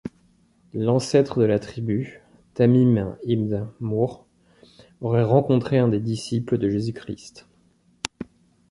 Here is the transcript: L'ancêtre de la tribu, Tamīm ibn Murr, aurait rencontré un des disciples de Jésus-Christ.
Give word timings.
L'ancêtre 0.73 1.39
de 1.41 1.45
la 1.45 1.59
tribu, 1.59 2.21
Tamīm 2.55 3.17
ibn 3.21 3.67
Murr, 3.79 4.25
aurait 4.99 5.21
rencontré 5.23 5.77
un 5.77 5.89
des 5.89 5.99
disciples 5.99 6.57
de 6.57 6.69
Jésus-Christ. 6.71 7.47